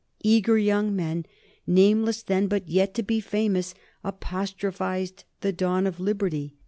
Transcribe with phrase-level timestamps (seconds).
[0.23, 1.27] Eager young men,
[1.67, 6.55] nameless then but yet to be famous, apostrophised the dawn of liberty.